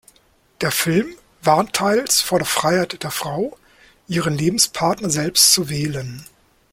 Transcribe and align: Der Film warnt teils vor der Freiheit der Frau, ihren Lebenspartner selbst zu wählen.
Der 0.61 0.71
Film 0.71 1.15
warnt 1.43 1.73
teils 1.73 2.21
vor 2.21 2.39
der 2.39 2.47
Freiheit 2.47 3.03
der 3.03 3.11
Frau, 3.11 3.55
ihren 4.07 4.35
Lebenspartner 4.35 5.11
selbst 5.11 5.53
zu 5.53 5.69
wählen. 5.69 6.25